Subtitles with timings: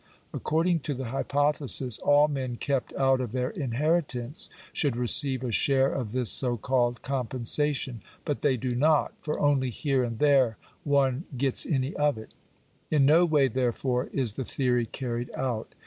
[0.33, 5.93] According to the hypothesis all men kept out of their inheritance should receive a share
[5.93, 8.01] of this so called compensation.
[8.25, 12.33] But they do not; for only here and there one, gets any of it
[12.89, 15.75] In no way, therefore, is the theory carried out.